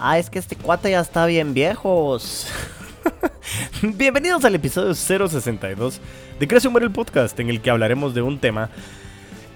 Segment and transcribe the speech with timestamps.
[0.00, 2.46] Ah, es que este cuate ya está bien viejos.
[3.82, 6.00] Bienvenidos al episodio 062
[6.38, 8.70] de Crece Humor el Podcast, en el que hablaremos de un tema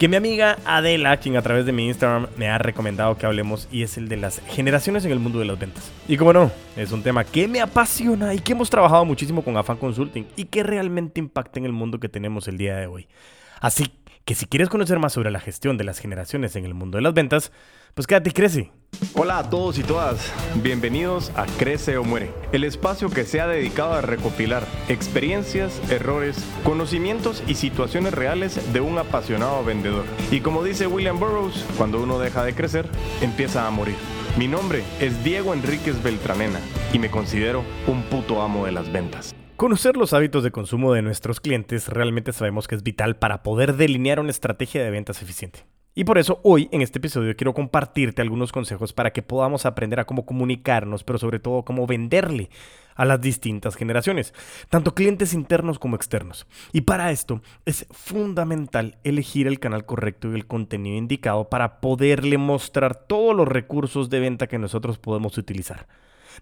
[0.00, 3.68] que mi amiga Adela, quien a través de mi Instagram me ha recomendado que hablemos,
[3.70, 5.92] y es el de las generaciones en el mundo de las ventas.
[6.08, 9.56] Y como no, es un tema que me apasiona y que hemos trabajado muchísimo con
[9.56, 13.06] Afan Consulting y que realmente impacta en el mundo que tenemos el día de hoy.
[13.60, 13.86] Así
[14.24, 17.02] que si quieres conocer más sobre la gestión de las generaciones en el mundo de
[17.02, 17.52] las ventas,
[17.94, 18.72] pues quédate y crece.
[19.14, 20.32] Hola a todos y todas,
[20.62, 26.36] bienvenidos a Crece o Muere, el espacio que se ha dedicado a recopilar experiencias, errores,
[26.62, 30.04] conocimientos y situaciones reales de un apasionado vendedor.
[30.30, 32.86] Y como dice William Burroughs, cuando uno deja de crecer,
[33.22, 33.96] empieza a morir.
[34.38, 36.60] Mi nombre es Diego Enríquez Beltranena
[36.92, 39.34] y me considero un puto amo de las ventas.
[39.56, 43.76] Conocer los hábitos de consumo de nuestros clientes realmente sabemos que es vital para poder
[43.76, 45.66] delinear una estrategia de ventas eficiente.
[45.94, 50.00] Y por eso hoy en este episodio quiero compartirte algunos consejos para que podamos aprender
[50.00, 52.48] a cómo comunicarnos, pero sobre todo cómo venderle
[52.94, 54.32] a las distintas generaciones,
[54.70, 56.46] tanto clientes internos como externos.
[56.72, 62.38] Y para esto es fundamental elegir el canal correcto y el contenido indicado para poderle
[62.38, 65.86] mostrar todos los recursos de venta que nosotros podemos utilizar.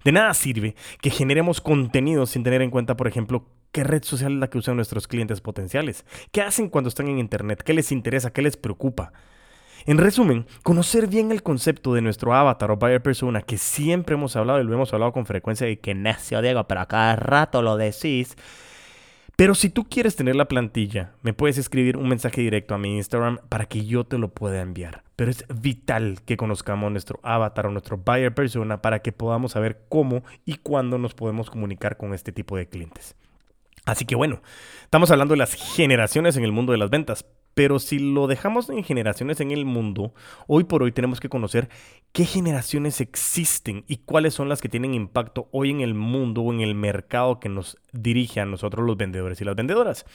[0.04, 4.32] De nada sirve que generemos contenido sin tener en cuenta, por ejemplo, qué red social
[4.34, 7.92] es la que usan nuestros clientes potenciales, qué hacen cuando están en Internet, qué les
[7.92, 9.12] interesa, qué les preocupa.
[9.86, 14.36] En resumen, conocer bien el concepto de nuestro avatar o buyer persona, que siempre hemos
[14.36, 17.62] hablado y lo hemos hablado con frecuencia y que necio Diego, pero a cada rato
[17.62, 18.36] lo decís.
[19.40, 22.98] Pero si tú quieres tener la plantilla, me puedes escribir un mensaje directo a mi
[22.98, 25.02] Instagram para que yo te lo pueda enviar.
[25.16, 29.80] Pero es vital que conozcamos nuestro avatar o nuestro buyer persona para que podamos saber
[29.88, 33.16] cómo y cuándo nos podemos comunicar con este tipo de clientes.
[33.86, 34.42] Así que bueno,
[34.82, 37.24] estamos hablando de las generaciones en el mundo de las ventas,
[37.60, 40.14] pero si lo dejamos en generaciones en el mundo,
[40.46, 41.68] hoy por hoy tenemos que conocer
[42.10, 46.54] qué generaciones existen y cuáles son las que tienen impacto hoy en el mundo o
[46.54, 50.06] en el mercado que nos dirige a nosotros los vendedores y las vendedoras.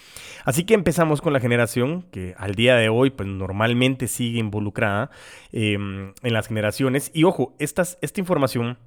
[0.44, 5.12] Así que empezamos con la generación que al día de hoy pues normalmente sigue involucrada
[5.52, 7.12] em, en las generaciones.
[7.14, 7.86] Y ojo, esta
[8.16, 8.80] información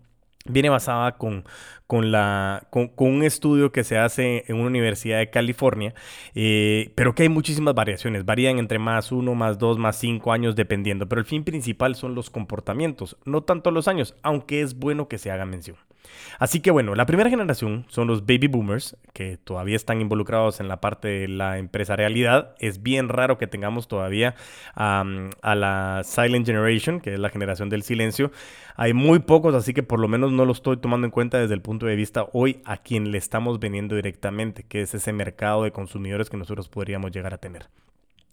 [0.47, 1.44] viene basada con,
[1.87, 5.94] con, la, con, un estudio que se hace en una universidad de California,
[6.34, 10.56] eh, pero que hay muchísimas variaciones, varían entre más uno, más dos, más cinco años
[10.56, 15.09] dependiendo, pero el fin principal son los comportamientos, no tanto los años, aunque es bueno
[15.09, 15.76] que se haga mención.
[16.39, 20.69] Así que bueno, la primera generación son los baby boomers, que todavía están involucrados en
[20.69, 22.55] la parte de la empresarialidad.
[22.59, 24.35] Es bien raro que tengamos todavía
[24.75, 25.05] a
[25.55, 28.31] la silent generation, que es la generación del silencio.
[28.77, 31.55] Hay muy pocos, así que por lo menos no lo estoy tomando en cuenta desde
[31.55, 35.65] el punto de vista hoy a quien le estamos vendiendo directamente, que es ese mercado
[35.65, 37.67] de consumidores que nosotros podríamos llegar a tener.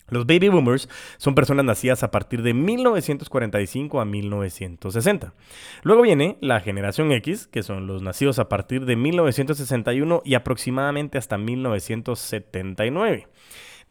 [0.08, 5.34] Los baby boomers son personas nacidas a partir de 1945 a 1960.
[5.82, 11.18] Luego viene la generación X, que son los nacidos a partir de 1961 y aproximadamente
[11.18, 13.28] hasta 1979.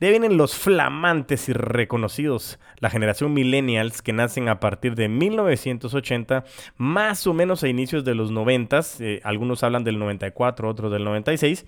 [0.04, 6.44] De vienen los flamantes y reconocidos, la generación millennials que nacen a partir de 1980,
[6.76, 11.04] más o menos a inicios de los 90, eh, algunos hablan del 94, otros del
[11.04, 11.64] 96.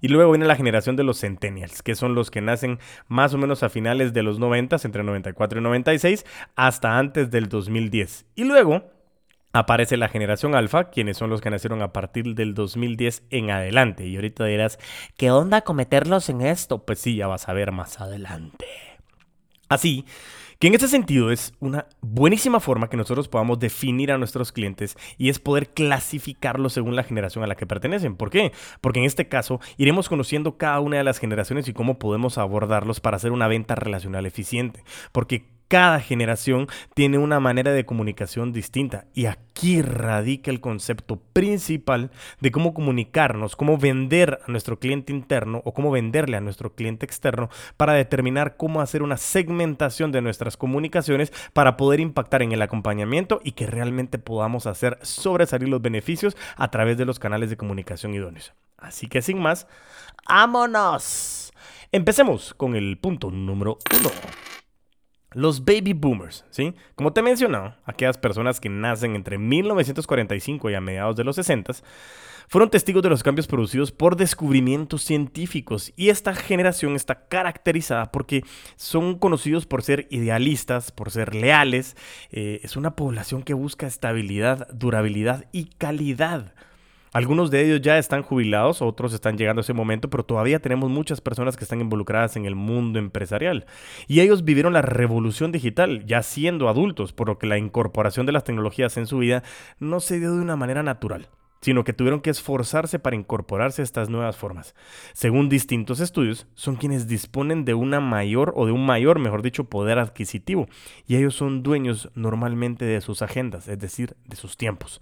[0.00, 3.38] Y luego viene la generación de los centennials, que son los que nacen más o
[3.38, 6.24] menos a finales de los 90, entre 94 y 96,
[6.54, 8.24] hasta antes del 2010.
[8.36, 8.93] Y luego
[9.54, 14.04] aparece la generación alfa, quienes son los que nacieron a partir del 2010 en adelante.
[14.04, 14.78] Y ahorita dirás,
[15.16, 16.84] ¿qué onda cometerlos en esto?
[16.84, 18.66] Pues sí, ya vas a ver más adelante.
[19.68, 20.04] Así
[20.58, 24.96] que en ese sentido es una buenísima forma que nosotros podamos definir a nuestros clientes
[25.18, 28.16] y es poder clasificarlos según la generación a la que pertenecen.
[28.16, 28.52] ¿Por qué?
[28.80, 33.00] Porque en este caso iremos conociendo cada una de las generaciones y cómo podemos abordarlos
[33.00, 34.82] para hacer una venta relacional eficiente.
[35.12, 42.12] Porque cada generación tiene una manera de comunicación distinta y aquí radica el concepto principal
[42.40, 47.04] de cómo comunicarnos, cómo vender a nuestro cliente interno o cómo venderle a nuestro cliente
[47.04, 52.62] externo para determinar cómo hacer una segmentación de nuestras comunicaciones para poder impactar en el
[52.62, 57.56] acompañamiento y que realmente podamos hacer sobresalir los beneficios a través de los canales de
[57.56, 58.54] comunicación idóneos.
[58.78, 59.66] Así que sin más,
[60.28, 61.52] ¡vámonos!
[61.90, 64.10] Empecemos con el punto número uno.
[65.34, 66.74] Los baby boomers, ¿sí?
[66.94, 71.36] Como te he mencionado, aquellas personas que nacen entre 1945 y a mediados de los
[71.36, 71.72] 60
[72.48, 78.44] fueron testigos de los cambios producidos por descubrimientos científicos y esta generación está caracterizada porque
[78.76, 81.96] son conocidos por ser idealistas, por ser leales,
[82.30, 86.54] eh, es una población que busca estabilidad, durabilidad y calidad.
[87.14, 90.90] Algunos de ellos ya están jubilados, otros están llegando a ese momento, pero todavía tenemos
[90.90, 93.66] muchas personas que están involucradas en el mundo empresarial.
[94.08, 98.32] Y ellos vivieron la revolución digital ya siendo adultos, por lo que la incorporación de
[98.32, 99.44] las tecnologías en su vida
[99.78, 101.28] no se dio de una manera natural
[101.60, 104.74] sino que tuvieron que esforzarse para incorporarse a estas nuevas formas.
[105.14, 109.64] Según distintos estudios, son quienes disponen de una mayor o de un mayor, mejor dicho,
[109.64, 110.68] poder adquisitivo,
[111.06, 115.00] y ellos son dueños normalmente de sus agendas, es decir, de sus tiempos.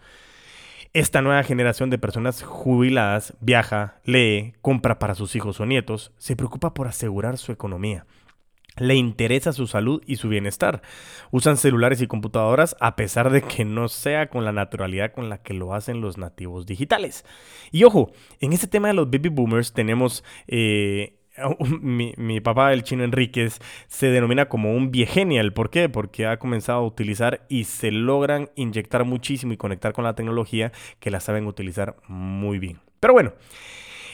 [0.94, 6.36] Esta nueva generación de personas jubiladas viaja, lee, compra para sus hijos o nietos, se
[6.36, 8.06] preocupa por asegurar su economía
[8.78, 10.82] le interesa su salud y su bienestar.
[11.30, 15.42] Usan celulares y computadoras a pesar de que no sea con la naturalidad con la
[15.42, 17.24] que lo hacen los nativos digitales.
[17.70, 20.24] Y ojo, en este tema de los baby boomers tenemos...
[20.46, 21.18] Eh,
[21.80, 23.58] mi, papá, el chino Enríquez,
[23.88, 25.52] se denomina como un viegenial.
[25.52, 25.88] ¿Por qué?
[25.88, 30.72] Porque ha comenzado a utilizar y se logran inyectar muchísimo y conectar con la tecnología
[31.00, 32.80] que la saben utilizar muy bien.
[33.00, 33.32] Pero bueno,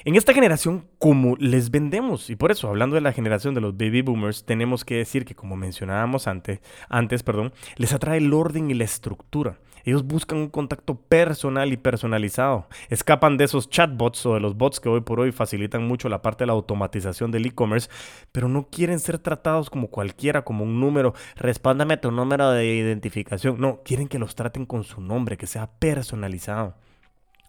[0.04, 3.76] en esta generación, como les vendemos, y por eso, hablando de la generación de los
[3.76, 8.70] baby boomers, tenemos que decir que, como mencionábamos antes, antes perdón, les atrae el orden
[8.70, 9.58] y la estructura.
[9.88, 12.66] Ellos buscan un contacto personal y personalizado.
[12.90, 16.20] Escapan de esos chatbots o de los bots que hoy por hoy facilitan mucho la
[16.20, 17.88] parte de la automatización del e-commerce,
[18.30, 21.14] pero no quieren ser tratados como cualquiera, como un número.
[21.36, 23.58] Respóndame tu número de identificación.
[23.58, 26.74] No, quieren que los traten con su nombre, que sea personalizado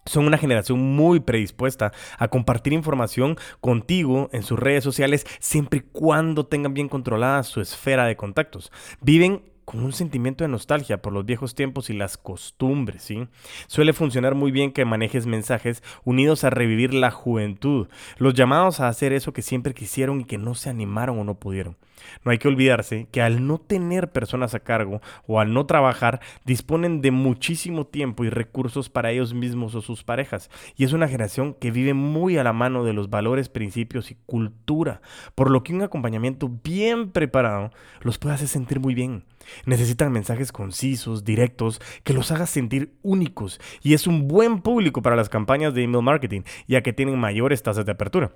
[0.05, 5.83] son una generación muy predispuesta a compartir información contigo en sus redes sociales siempre y
[5.91, 8.71] cuando tengan bien controlada su esfera de contactos.
[9.01, 13.27] Viven con un sentimiento de nostalgia por los viejos tiempos y las costumbres, ¿sí?
[13.67, 17.87] Suele funcionar muy bien que manejes mensajes unidos a revivir la juventud,
[18.17, 21.35] los llamados a hacer eso que siempre quisieron y que no se animaron o no
[21.35, 21.77] pudieron.
[22.23, 26.19] No hay que olvidarse que al no tener personas a cargo o al no trabajar,
[26.45, 30.49] disponen de muchísimo tiempo y recursos para ellos mismos o sus parejas.
[30.77, 34.17] Y es una generación que vive muy a la mano de los valores, principios y
[34.25, 35.01] cultura,
[35.35, 39.25] por lo que un acompañamiento bien preparado los puede hacer sentir muy bien.
[39.65, 45.15] Necesitan mensajes concisos, directos, que los haga sentir únicos y es un buen público para
[45.15, 48.31] las campañas de email marketing, ya que tienen mayores tasas de apertura.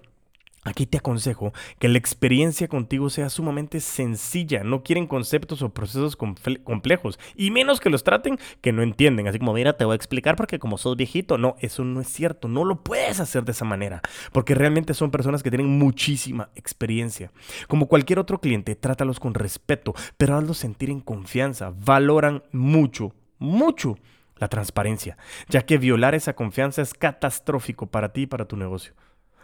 [0.65, 4.63] Aquí te aconsejo que la experiencia contigo sea sumamente sencilla.
[4.63, 7.19] No quieren conceptos o procesos complejos.
[7.35, 9.27] Y menos que los traten que no entienden.
[9.27, 11.37] Así como, mira, te voy a explicar porque como sos viejito.
[11.37, 12.47] No, eso no es cierto.
[12.47, 14.01] No lo puedes hacer de esa manera.
[14.31, 17.31] Porque realmente son personas que tienen muchísima experiencia.
[17.67, 21.73] Como cualquier otro cliente, trátalos con respeto, pero hazlos sentir en confianza.
[21.75, 23.97] Valoran mucho, mucho
[24.37, 25.17] la transparencia.
[25.49, 28.93] Ya que violar esa confianza es catastrófico para ti y para tu negocio.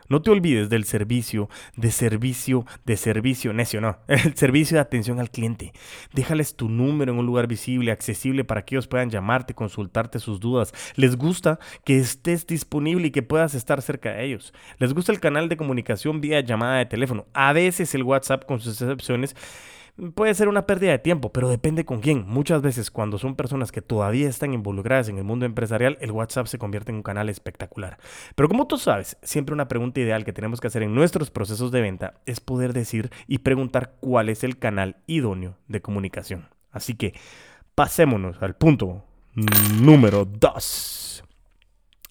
[0.09, 5.19] No te olvides del servicio, de servicio, de servicio, necio, no, el servicio de atención
[5.19, 5.71] al cliente.
[6.13, 10.39] Déjales tu número en un lugar visible, accesible para que ellos puedan llamarte, consultarte sus
[10.39, 10.73] dudas.
[10.95, 14.53] Les gusta que estés disponible y que puedas estar cerca de ellos.
[14.79, 17.27] Les gusta el canal de comunicación vía llamada de teléfono.
[17.33, 19.35] A veces el WhatsApp con sus excepciones
[20.15, 22.25] puede ser una pérdida de tiempo, pero depende con quién.
[22.27, 26.47] Muchas veces cuando son personas que todavía están involucradas en el mundo empresarial, el WhatsApp
[26.47, 27.97] se convierte en un canal espectacular.
[28.35, 31.71] Pero como tú sabes, siempre una pregunta ideal que tenemos que hacer en nuestros procesos
[31.71, 36.47] de venta es poder decir y preguntar cuál es el canal idóneo de comunicación.
[36.71, 37.13] Así que
[37.75, 39.03] pasémonos al punto
[39.81, 41.23] número 2.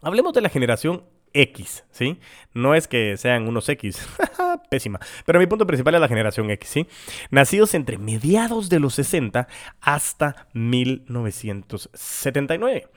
[0.02, 2.20] Hablemos de la generación X, ¿sí?
[2.54, 4.04] No es que sean unos X,
[4.70, 6.88] pésima, pero mi punto principal es la generación X, ¿sí?
[7.30, 9.46] Nacidos entre mediados de los 60
[9.80, 12.88] hasta 1979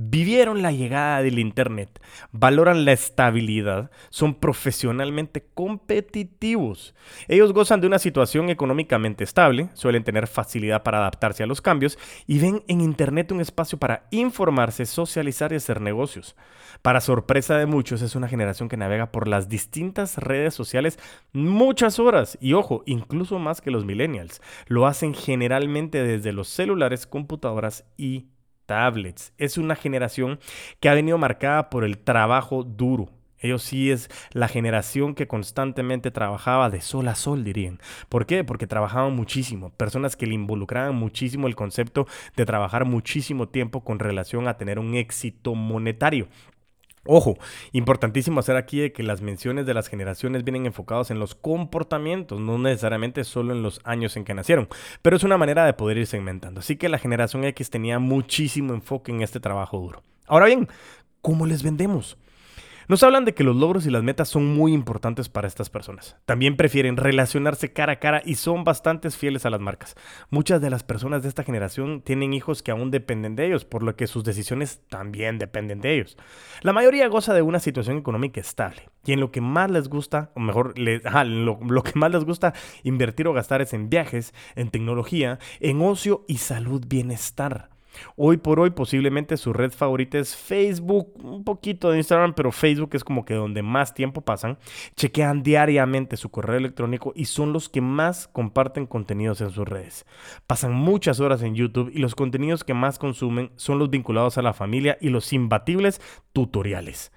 [0.00, 2.00] vivieron la llegada del Internet,
[2.30, 6.94] valoran la estabilidad, son profesionalmente competitivos.
[7.26, 11.98] Ellos gozan de una situación económicamente estable, suelen tener facilidad para adaptarse a los cambios
[12.28, 16.36] y ven en Internet un espacio para informarse, socializar y hacer negocios.
[16.80, 20.96] Para sorpresa de muchos, es una generación que navega por las distintas redes sociales
[21.32, 24.40] muchas horas y ojo, incluso más que los millennials.
[24.68, 28.26] Lo hacen generalmente desde los celulares, computadoras y
[28.68, 29.32] tablets.
[29.38, 30.38] Es una generación
[30.78, 33.08] que ha venido marcada por el trabajo duro.
[33.40, 37.80] Ellos sí es la generación que constantemente trabajaba de sol a sol, dirían.
[38.08, 38.44] ¿Por qué?
[38.44, 39.70] Porque trabajaban muchísimo.
[39.70, 42.06] Personas que le involucraban muchísimo el concepto
[42.36, 46.28] de trabajar muchísimo tiempo con relación a tener un éxito monetario.
[47.10, 47.38] Ojo,
[47.72, 52.38] importantísimo hacer aquí de que las menciones de las generaciones vienen enfocados en los comportamientos,
[52.38, 54.68] no necesariamente solo en los años en que nacieron,
[55.00, 56.60] pero es una manera de poder ir segmentando.
[56.60, 60.02] Así que la generación X tenía muchísimo enfoque en este trabajo duro.
[60.26, 60.68] Ahora bien,
[61.22, 62.18] ¿cómo les vendemos?
[62.88, 66.16] Nos hablan de que los logros y las metas son muy importantes para estas personas.
[66.24, 69.94] También prefieren relacionarse cara a cara y son bastante fieles a las marcas.
[70.30, 73.82] Muchas de las personas de esta generación tienen hijos que aún dependen de ellos, por
[73.82, 76.16] lo que sus decisiones también dependen de ellos.
[76.62, 80.30] La mayoría goza de una situación económica estable y en lo que más les gusta,
[80.34, 82.54] o mejor, lo, lo que más les gusta
[82.84, 87.68] invertir o gastar es en viajes, en tecnología, en ocio y salud bienestar.
[88.16, 92.90] Hoy por hoy posiblemente su red favorita es Facebook, un poquito de Instagram, pero Facebook
[92.92, 94.58] es como que donde más tiempo pasan.
[94.96, 100.06] Chequean diariamente su correo electrónico y son los que más comparten contenidos en sus redes.
[100.46, 104.42] Pasan muchas horas en YouTube y los contenidos que más consumen son los vinculados a
[104.42, 106.00] la familia y los imbatibles
[106.32, 107.12] tutoriales.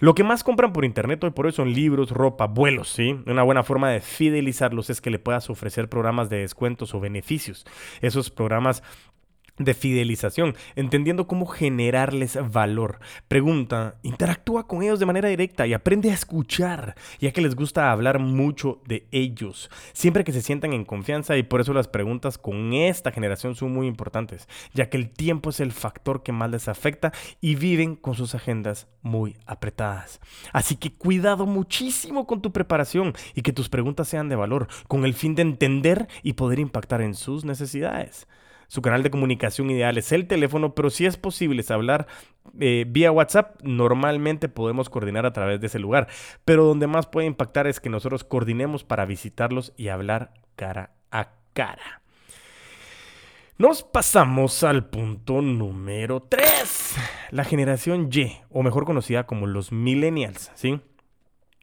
[0.00, 3.18] Lo que más compran por internet hoy por hoy son libros, ropa, vuelos, ¿sí?
[3.26, 7.64] Una buena forma de fidelizarlos es que le puedas ofrecer programas de descuentos o beneficios.
[8.00, 8.82] Esos programas
[9.58, 13.00] de fidelización, entendiendo cómo generarles valor.
[13.28, 17.90] Pregunta, interactúa con ellos de manera directa y aprende a escuchar, ya que les gusta
[17.90, 22.38] hablar mucho de ellos, siempre que se sientan en confianza y por eso las preguntas
[22.38, 26.50] con esta generación son muy importantes, ya que el tiempo es el factor que más
[26.50, 30.20] les afecta y viven con sus agendas muy apretadas.
[30.52, 35.04] Así que cuidado muchísimo con tu preparación y que tus preguntas sean de valor, con
[35.04, 38.26] el fin de entender y poder impactar en sus necesidades.
[38.72, 42.06] Su canal de comunicación ideal es el teléfono, pero si es posible hablar
[42.58, 46.08] eh, vía WhatsApp, normalmente podemos coordinar a través de ese lugar.
[46.46, 51.32] Pero donde más puede impactar es que nosotros coordinemos para visitarlos y hablar cara a
[51.52, 52.00] cara.
[53.58, 56.96] Nos pasamos al punto número 3.
[57.30, 60.80] La generación Y, o mejor conocida como los millennials, ¿sí?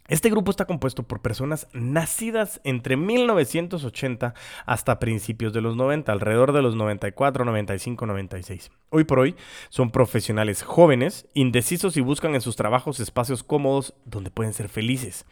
[0.09, 4.33] Este grupo está compuesto por personas nacidas entre 1980
[4.65, 8.71] hasta principios de los 90, alrededor de los 94, 95, 96.
[8.89, 9.35] Hoy por hoy
[9.69, 15.27] son profesionales jóvenes, indecisos y buscan en sus trabajos espacios cómodos donde pueden ser felices.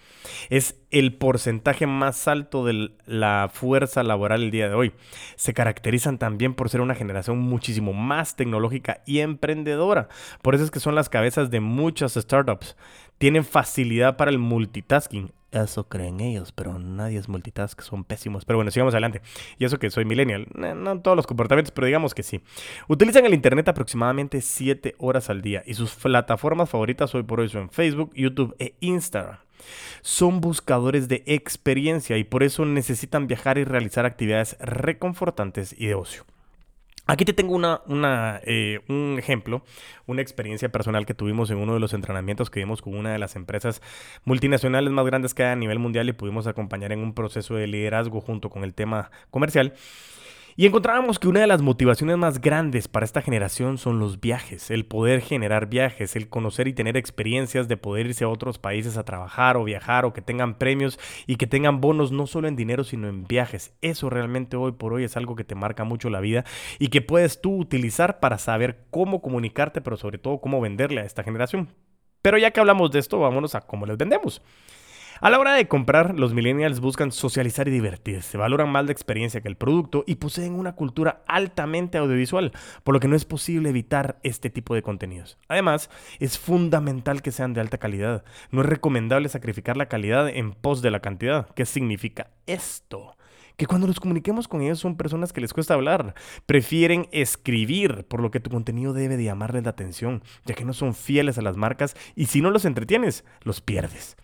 [0.51, 4.93] Es el porcentaje más alto de la fuerza laboral el día de hoy.
[5.37, 10.07] Se caracterizan también por ser una generación muchísimo más tecnológica y emprendedora.
[10.43, 12.75] Por eso es que son las cabezas de muchas startups
[13.17, 15.31] tienen facilidad para el multitasking.
[15.51, 18.43] Eso creen ellos, pero nadie es multitask, son pésimos.
[18.43, 19.21] Pero bueno, sigamos adelante.
[19.57, 22.41] Y eso que soy millennial, no todos los comportamientos, pero digamos que sí.
[22.87, 27.49] Utilizan el Internet aproximadamente 7 horas al día y sus plataformas favoritas hoy por hoy
[27.49, 29.39] son Facebook, YouTube e Instagram.
[30.01, 35.95] Son buscadores de experiencia y por eso necesitan viajar y realizar actividades reconfortantes y de
[35.95, 36.25] ocio.
[37.07, 39.63] Aquí te tengo una, eh, un ejemplo,
[40.07, 43.17] una experiencia personal que tuvimos en uno de los entrenamientos que dimos con una de
[43.17, 43.81] las empresas
[44.25, 47.67] multinacionales más grandes que hay a nivel mundial y pudimos acompañar en un proceso de
[47.67, 49.73] liderazgo junto con el tema comercial.
[50.59, 54.71] Y encontrábamos que una de las motivaciones más grandes para esta generación son los viajes,
[54.71, 58.97] el poder generar viajes, el conocer y tener experiencias de poder irse a otros países
[58.97, 62.55] a trabajar o viajar o que tengan premios y que tengan bonos no solo en
[62.55, 63.75] dinero sino en viajes.
[63.83, 66.43] Eso realmente hoy por hoy es algo que te marca mucho la vida
[66.79, 71.05] y que puedes tú utilizar para saber cómo comunicarte, pero sobre todo cómo venderle a
[71.05, 71.69] esta generación.
[72.23, 74.41] Pero ya que hablamos de esto, vámonos a cómo les vendemos.
[75.19, 79.41] A la hora de comprar, los millennials buscan socializar y divertirse, valoran más la experiencia
[79.41, 82.51] que el producto y poseen una cultura altamente audiovisual,
[82.83, 85.39] por lo que no es posible evitar este tipo de contenidos.
[85.47, 88.23] Además, es fundamental que sean de alta calidad.
[88.51, 91.49] No es recomendable sacrificar la calidad en pos de la cantidad.
[91.55, 93.13] ¿Qué significa esto?
[93.55, 96.13] que cuando nos comuniquemos con ellos son personas que les cuesta hablar,
[96.45, 100.73] prefieren escribir, por lo que tu contenido debe de llamarles la atención, ya que no
[100.73, 104.15] son fieles a las marcas y si no los entretienes, los pierdes.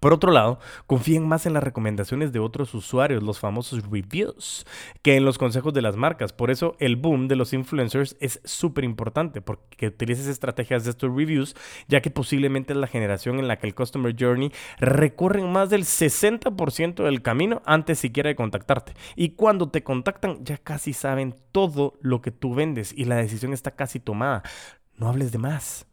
[0.00, 4.66] Por otro lado, confíen más en las recomendaciones de otros usuarios, los famosos reviews,
[5.02, 6.32] que en los consejos de las marcas.
[6.32, 11.14] Por eso el boom de los influencers es súper importante, porque utilices estrategias de estos
[11.14, 11.54] reviews,
[11.88, 15.84] ya que posiblemente es la generación en la que el Customer Journey recorren más del
[15.84, 18.94] 60% del camino antes siquiera de contactarte.
[19.16, 23.52] Y cuando te contactan ya casi saben todo lo que tú vendes y la decisión
[23.52, 24.42] está casi tomada.
[24.96, 25.86] No hables de más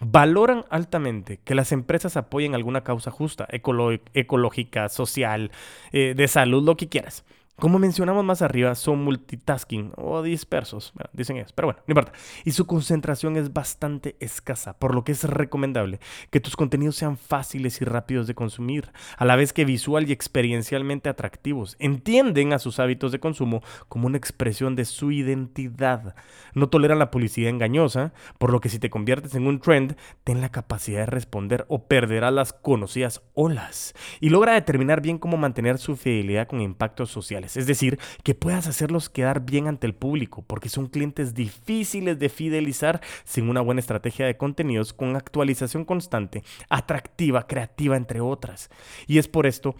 [0.00, 5.50] valoran altamente que las empresas apoyen alguna causa justa, ecológica, social,
[5.92, 7.24] eh, de salud, lo que quieras.
[7.56, 12.12] Como mencionamos más arriba, son multitasking o dispersos, dicen ellos, pero bueno, no importa.
[12.44, 17.16] Y su concentración es bastante escasa, por lo que es recomendable que tus contenidos sean
[17.16, 21.76] fáciles y rápidos de consumir, a la vez que visual y experiencialmente atractivos.
[21.78, 26.16] Entienden a sus hábitos de consumo como una expresión de su identidad.
[26.54, 30.40] No toleran la publicidad engañosa, por lo que si te conviertes en un trend, ten
[30.40, 33.94] la capacidad de responder o perderás las conocidas olas.
[34.18, 38.66] Y logra determinar bien cómo mantener su fidelidad con impactos sociales Es decir, que puedas
[38.66, 43.80] hacerlos quedar bien ante el público, porque son clientes difíciles de fidelizar sin una buena
[43.80, 48.70] estrategia de contenidos con actualización constante, atractiva, creativa, entre otras.
[49.06, 49.76] Y es por esto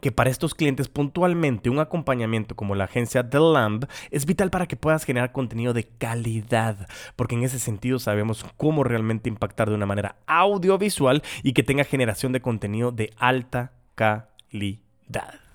[0.00, 4.66] que para estos clientes puntualmente un acompañamiento como la agencia The Lamb es vital para
[4.66, 9.74] que puedas generar contenido de calidad, porque en ese sentido sabemos cómo realmente impactar de
[9.74, 15.47] una manera audiovisual y que tenga generación de contenido de alta calidad.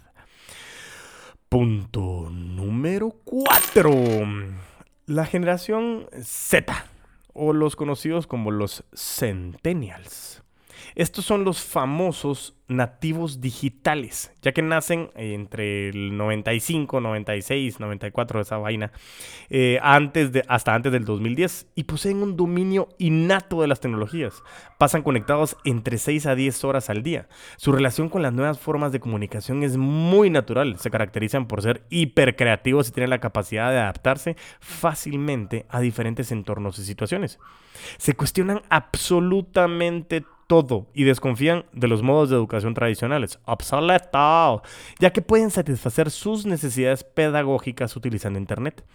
[1.53, 3.91] Punto número 4.
[5.05, 6.87] La generación Z,
[7.31, 10.41] o los conocidos como los Centennials.
[10.95, 18.57] Estos son los famosos nativos digitales, ya que nacen entre el 95, 96, 94, esa
[18.57, 18.91] vaina,
[19.49, 24.43] eh, antes de, hasta antes del 2010, y poseen un dominio innato de las tecnologías.
[24.77, 27.27] Pasan conectados entre 6 a 10 horas al día.
[27.57, 30.77] Su relación con las nuevas formas de comunicación es muy natural.
[30.79, 36.79] Se caracterizan por ser hipercreativos y tienen la capacidad de adaptarse fácilmente a diferentes entornos
[36.79, 37.39] y situaciones.
[37.97, 43.39] Se cuestionan absolutamente todo y desconfían de los modos de educación tradicionales.
[43.45, 44.63] Obsoleto,
[44.99, 48.85] ya que pueden satisfacer sus necesidades pedagógicas utilizando Internet.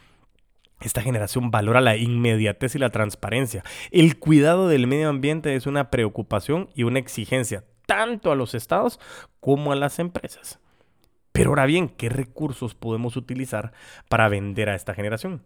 [0.81, 3.65] Esta generación valora la inmediatez y la transparencia.
[3.91, 9.01] El cuidado del medio ambiente es una preocupación y una exigencia tanto a los estados
[9.41, 10.61] como a las empresas.
[11.33, 13.73] Pero ahora bien, ¿qué recursos podemos utilizar
[14.09, 15.43] para vender a esta generación?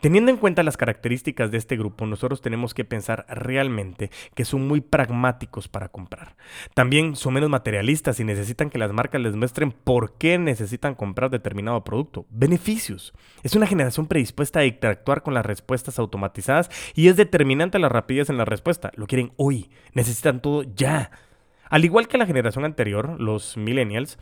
[0.00, 4.66] Teniendo en cuenta las características de este grupo, nosotros tenemos que pensar realmente que son
[4.68, 6.36] muy pragmáticos para comprar.
[6.74, 11.30] También son menos materialistas y necesitan que las marcas les muestren por qué necesitan comprar
[11.30, 12.26] determinado producto.
[12.30, 13.12] Beneficios.
[13.42, 18.30] Es una generación predispuesta a interactuar con las respuestas automatizadas y es determinante la rapidez
[18.30, 18.92] en la respuesta.
[18.94, 19.70] Lo quieren hoy.
[19.94, 21.10] Necesitan todo ya.
[21.70, 24.18] Al igual que la generación anterior, los millennials,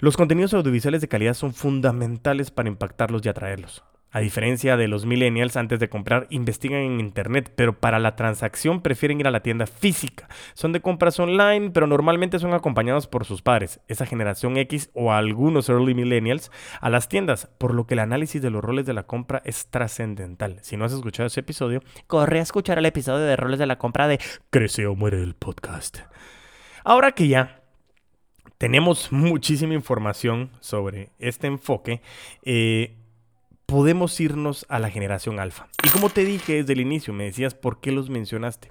[0.00, 3.84] los contenidos audiovisuales de calidad son fundamentales para impactarlos y atraerlos.
[4.14, 8.80] A diferencia de los millennials, antes de comprar investigan en internet, pero para la transacción
[8.80, 10.28] prefieren ir a la tienda física.
[10.54, 15.12] Son de compras online, pero normalmente son acompañados por sus padres, esa generación X o
[15.12, 18.92] algunos early millennials, a las tiendas, por lo que el análisis de los roles de
[18.92, 20.60] la compra es trascendental.
[20.62, 23.78] Si no has escuchado ese episodio, corre a escuchar el episodio de roles de la
[23.78, 25.98] compra de Crece o muere el podcast.
[26.84, 27.64] Ahora que ya
[28.58, 32.00] tenemos muchísima información sobre este enfoque,
[32.44, 32.94] eh,
[33.66, 35.68] podemos irnos a la generación alfa.
[35.84, 38.70] Y como te dije desde el inicio, me decías por qué los mencionaste.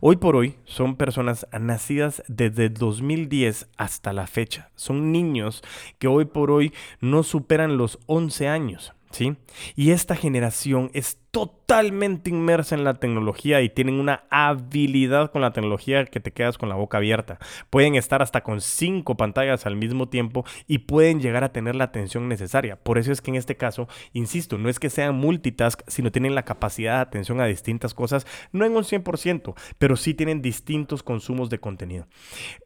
[0.00, 4.70] Hoy por hoy son personas nacidas desde 2010 hasta la fecha.
[4.74, 5.62] Son niños
[5.98, 8.92] que hoy por hoy no superan los 11 años.
[9.10, 9.36] ¿Sí?
[9.74, 15.52] Y esta generación es totalmente inmersa en la tecnología y tienen una habilidad con la
[15.52, 17.38] tecnología que te quedas con la boca abierta.
[17.70, 21.84] Pueden estar hasta con cinco pantallas al mismo tiempo y pueden llegar a tener la
[21.84, 22.76] atención necesaria.
[22.76, 26.34] Por eso es que en este caso, insisto, no es que sean multitask, sino tienen
[26.34, 31.02] la capacidad de atención a distintas cosas, no en un 100%, pero sí tienen distintos
[31.02, 32.06] consumos de contenido.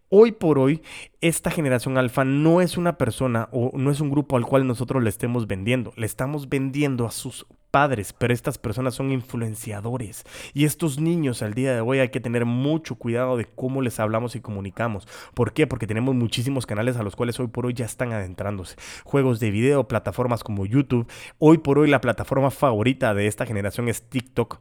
[0.08, 0.80] Hoy por hoy,
[1.20, 5.02] esta generación alfa no es una persona o no es un grupo al cual nosotros
[5.02, 10.22] le estemos vendiendo, le estamos vendiendo a sus padres, pero estas personas son influenciadores.
[10.52, 13.98] Y estos niños al día de hoy hay que tener mucho cuidado de cómo les
[13.98, 15.08] hablamos y comunicamos.
[15.34, 15.66] ¿Por qué?
[15.66, 18.76] Porque tenemos muchísimos canales a los cuales hoy por hoy ya están adentrándose.
[19.02, 21.10] Juegos de video, plataformas como YouTube.
[21.40, 24.60] Hoy por hoy la plataforma favorita de esta generación es TikTok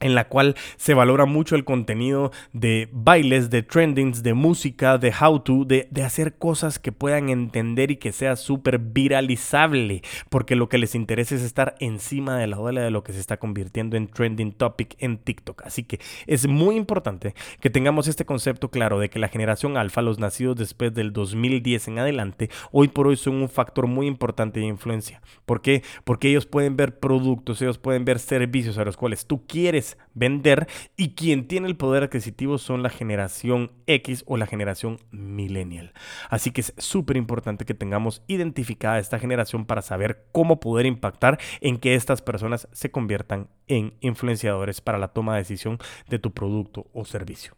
[0.00, 5.12] en la cual se valora mucho el contenido de bailes, de trendings, de música, de
[5.20, 10.68] how to, de, hacer cosas que puedan entender y que sea súper viralizable, porque lo
[10.68, 13.96] que les interesa es estar encima de la ola de lo que se está convirtiendo
[13.96, 15.62] en trending topic en TikTok.
[15.64, 20.02] Así que es muy importante que tengamos este concepto claro de que la generación alfa,
[20.02, 24.60] los nacidos después del 2010 en adelante, hoy por hoy son un factor muy importante
[24.60, 25.20] de influencia.
[25.44, 25.82] ¿Por qué?
[26.04, 30.68] Porque ellos pueden ver productos, ellos pueden ver servicios a los cuales tú quieres vender
[30.96, 35.92] y quien tiene el poder adquisitivo son la generación X o la generación millennial.
[36.28, 41.38] Así que es súper importante que tengamos identificada esta generación para saber cómo poder impactar
[41.60, 46.32] en que estas personas se conviertan en influenciadores para la toma de decisión de tu
[46.32, 47.54] producto o servicio.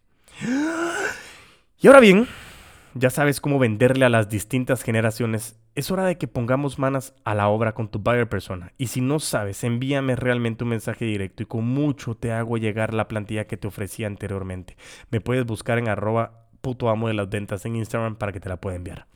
[1.80, 2.28] Y ahora bien,
[2.94, 7.34] ya sabes cómo venderle a las distintas generaciones, es hora de que pongamos manos a
[7.34, 8.72] la obra con tu buyer persona.
[8.78, 12.92] Y si no sabes, envíame realmente un mensaje directo y con mucho te hago llegar
[12.92, 14.76] la plantilla que te ofrecía anteriormente.
[15.10, 18.48] Me puedes buscar en arroba puto amo de las ventas en Instagram para que te
[18.48, 19.06] la pueda enviar.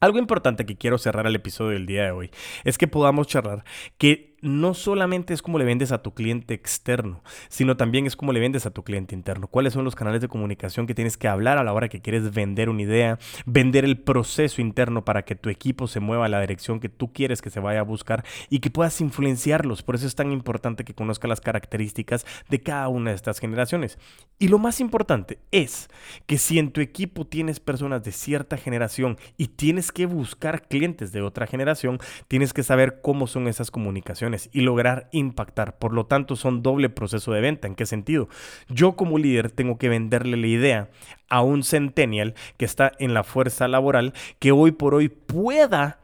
[0.00, 2.30] Algo importante que quiero cerrar el episodio del día de hoy
[2.64, 3.64] es que podamos charlar
[3.96, 8.30] que no solamente es como le vendes a tu cliente externo, sino también es como
[8.30, 9.48] le vendes a tu cliente interno.
[9.48, 12.34] ¿Cuáles son los canales de comunicación que tienes que hablar a la hora que quieres
[12.34, 16.42] vender una idea, vender el proceso interno para que tu equipo se mueva a la
[16.42, 19.82] dirección que tú quieres que se vaya a buscar y que puedas influenciarlos?
[19.82, 23.98] Por eso es tan importante que conozca las características de cada una de estas generaciones.
[24.38, 25.88] Y lo más importante es
[26.26, 31.12] que si en tu equipo tienes personas de cierta generación y tienes que buscar clientes
[31.12, 35.78] de otra generación, tienes que saber cómo son esas comunicaciones y lograr impactar.
[35.78, 37.66] Por lo tanto, son doble proceso de venta.
[37.66, 38.28] ¿En qué sentido?
[38.68, 40.90] Yo como líder tengo que venderle la idea
[41.28, 46.03] a un centennial que está en la fuerza laboral que hoy por hoy pueda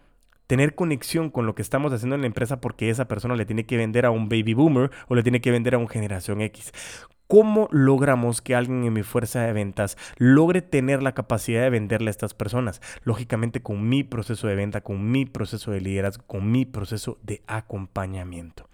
[0.51, 3.67] tener conexión con lo que estamos haciendo en la empresa porque esa persona le tiene
[3.67, 6.73] que vender a un baby boomer o le tiene que vender a un generación X.
[7.29, 12.09] ¿Cómo logramos que alguien en mi fuerza de ventas logre tener la capacidad de venderle
[12.09, 12.83] a estas personas?
[13.05, 17.43] Lógicamente con mi proceso de venta, con mi proceso de liderazgo, con mi proceso de
[17.47, 18.69] acompañamiento.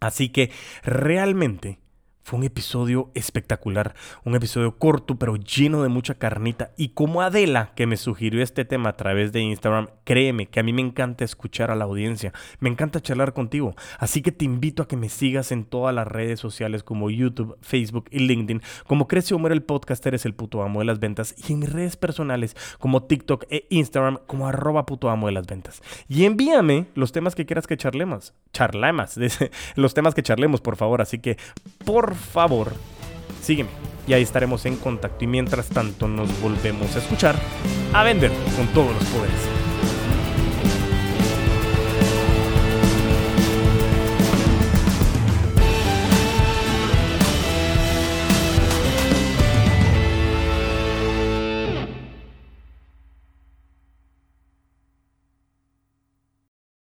[0.00, 0.50] Así que
[0.82, 1.78] realmente
[2.28, 6.72] fue un episodio espectacular, un episodio corto pero lleno de mucha carnita.
[6.76, 10.62] Y como Adela, que me sugirió este tema a través de Instagram, créeme que a
[10.62, 13.74] mí me encanta escuchar a la audiencia, me encanta charlar contigo.
[13.98, 17.56] Así que te invito a que me sigas en todas las redes sociales como YouTube,
[17.62, 18.60] Facebook y LinkedIn.
[18.86, 21.34] Como Crece o Muere el podcast, eres el puto amo de las ventas.
[21.48, 25.46] Y en mis redes personales como TikTok e Instagram como arroba puto amo de las
[25.46, 25.80] ventas.
[26.08, 28.34] Y envíame los temas que quieras que charlemos.
[28.52, 29.18] Charlemos,
[29.76, 31.00] los temas que charlemos, por favor.
[31.00, 31.38] Así que,
[31.86, 32.72] por favor,
[33.42, 33.70] sígueme
[34.06, 35.24] y ahí estaremos en contacto.
[35.24, 37.36] Y mientras tanto nos volvemos a escuchar,
[37.92, 39.57] a vender con todos los poderes.